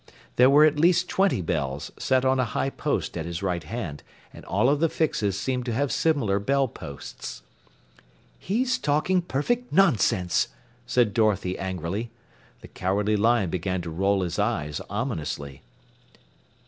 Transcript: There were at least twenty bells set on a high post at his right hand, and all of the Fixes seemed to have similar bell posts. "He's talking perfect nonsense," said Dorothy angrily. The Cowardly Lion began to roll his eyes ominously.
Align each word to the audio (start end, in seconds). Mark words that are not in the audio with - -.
There 0.35 0.49
were 0.49 0.65
at 0.65 0.79
least 0.79 1.07
twenty 1.09 1.41
bells 1.43 1.91
set 1.99 2.25
on 2.25 2.39
a 2.39 2.43
high 2.43 2.71
post 2.71 3.15
at 3.15 3.27
his 3.27 3.43
right 3.43 3.63
hand, 3.63 4.01
and 4.33 4.43
all 4.45 4.67
of 4.67 4.79
the 4.79 4.89
Fixes 4.89 5.37
seemed 5.37 5.63
to 5.67 5.73
have 5.73 5.91
similar 5.91 6.39
bell 6.39 6.67
posts. 6.67 7.43
"He's 8.39 8.79
talking 8.79 9.21
perfect 9.21 9.71
nonsense," 9.71 10.47
said 10.87 11.13
Dorothy 11.13 11.55
angrily. 11.55 12.09
The 12.61 12.67
Cowardly 12.67 13.15
Lion 13.15 13.51
began 13.51 13.83
to 13.83 13.91
roll 13.91 14.23
his 14.23 14.39
eyes 14.39 14.81
ominously. 14.89 15.61